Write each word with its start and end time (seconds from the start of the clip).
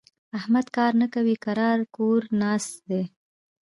احمد 0.37 0.67
کار 0.75 0.91
نه 1.01 1.07
کوي؛ 1.13 1.35
کرار 1.45 1.79
کور 1.95 2.21
ناست 2.41 2.73
دی. 2.89 3.01